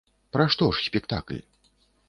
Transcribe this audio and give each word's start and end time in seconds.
Пра 0.37 0.47
што 0.55 0.69
ж 0.79 0.87
спектакль? 0.87 1.39